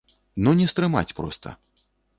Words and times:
Ну 0.47 0.53
не 0.61 0.67
стрымаць 0.71 1.07
проста. 1.21 1.57